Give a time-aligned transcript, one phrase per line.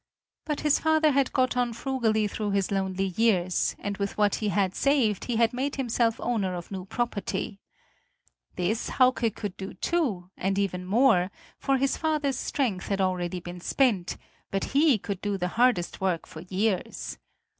[0.45, 4.49] But his father had got on frugally through his lonely years; and with what he
[4.49, 7.59] had saved he had made himself owner of new property.
[8.55, 11.29] This Hauke could do too, and even more;
[11.59, 14.17] for his father's strength had already been spent,
[14.49, 17.19] but he could do the hardest work for years.